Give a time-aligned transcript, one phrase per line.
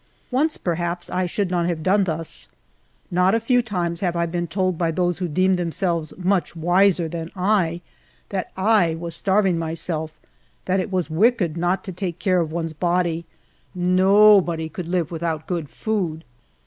[0.31, 2.47] Once, perhaps, I should not have done thus.
[3.11, 7.07] Not a few times have I been told by those who deemed themselves much wiser
[7.07, 7.81] than I
[8.29, 10.19] that I was starving myself;
[10.65, 13.25] that it was wicked not to take care of one's body;
[13.75, 16.23] nobody could live without good food.